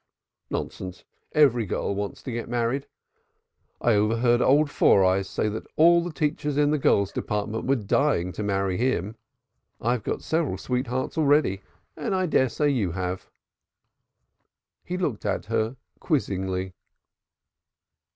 "Nonsense 0.49 1.03
every 1.33 1.63
girl 1.67 1.93
wants 1.93 2.23
to 2.23 2.31
get 2.31 2.49
married. 2.49 2.87
I 3.79 3.93
overheard 3.93 4.41
Old 4.41 4.71
Four 4.71 5.05
Eyes 5.05 5.29
say 5.29 5.51
all 5.75 6.03
the 6.03 6.11
teachers 6.11 6.57
in 6.57 6.71
the 6.71 6.79
girls' 6.79 7.11
department 7.11 7.67
were 7.67 7.75
dying 7.75 8.31
to 8.31 8.41
marry 8.41 8.77
him. 8.77 9.15
I've 9.79 10.01
got 10.01 10.23
several 10.23 10.57
sweethearts 10.57 11.19
already, 11.19 11.61
and 11.95 12.15
I 12.15 12.25
dare 12.25 12.49
say 12.49 12.67
you 12.69 12.93
have." 12.93 13.29
He 14.83 14.97
looked 14.97 15.23
at 15.23 15.45
her 15.45 15.75
quizzingly. 15.99 16.73